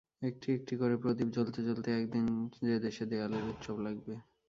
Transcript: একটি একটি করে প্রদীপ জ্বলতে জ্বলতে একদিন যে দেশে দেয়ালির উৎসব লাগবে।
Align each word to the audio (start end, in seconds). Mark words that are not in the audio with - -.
একটি 0.21 0.47
একটি 0.57 0.73
করে 0.75 0.95
প্রদীপ 1.01 1.27
জ্বলতে 1.35 1.59
জ্বলতে 1.67 1.89
একদিন 1.93 2.25
যে 2.61 2.75
দেশে 2.85 3.03
দেয়ালির 3.11 3.49
উৎসব 3.51 3.77
লাগবে। 3.85 4.13